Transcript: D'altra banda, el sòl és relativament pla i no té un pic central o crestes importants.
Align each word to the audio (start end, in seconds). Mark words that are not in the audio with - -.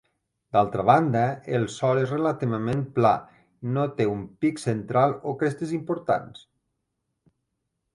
D'altra 0.55 0.85
banda, 0.89 1.21
el 1.59 1.67
sòl 1.73 2.01
és 2.05 2.15
relativament 2.15 2.83
pla 2.97 3.13
i 3.69 3.77
no 3.77 3.87
té 4.01 4.11
un 4.17 4.27
pic 4.47 4.67
central 4.67 5.19
o 5.35 5.39
crestes 5.45 5.79
importants. 5.83 6.47